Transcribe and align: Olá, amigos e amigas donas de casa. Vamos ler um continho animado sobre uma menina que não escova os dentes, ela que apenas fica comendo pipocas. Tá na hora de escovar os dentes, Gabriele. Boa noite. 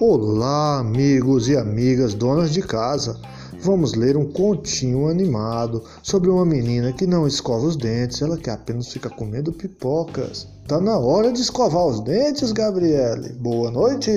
Olá, 0.00 0.78
amigos 0.78 1.48
e 1.48 1.56
amigas 1.56 2.14
donas 2.14 2.52
de 2.52 2.62
casa. 2.62 3.20
Vamos 3.60 3.94
ler 3.94 4.16
um 4.16 4.30
continho 4.30 5.08
animado 5.08 5.82
sobre 6.04 6.30
uma 6.30 6.46
menina 6.46 6.92
que 6.92 7.04
não 7.04 7.26
escova 7.26 7.66
os 7.66 7.74
dentes, 7.74 8.22
ela 8.22 8.38
que 8.38 8.48
apenas 8.48 8.92
fica 8.92 9.10
comendo 9.10 9.52
pipocas. 9.52 10.46
Tá 10.68 10.80
na 10.80 10.96
hora 10.96 11.32
de 11.32 11.40
escovar 11.40 11.84
os 11.84 11.98
dentes, 11.98 12.52
Gabriele. 12.52 13.32
Boa 13.40 13.72
noite. 13.72 14.12